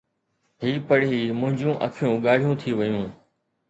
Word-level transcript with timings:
هي 0.63 0.71
پڙهي 0.93 1.21
منهنجيون 1.43 1.75
اکيون 1.91 2.13
ڳاڙهيون 2.27 2.53
ٿي 2.65 2.71
ويون. 2.79 3.07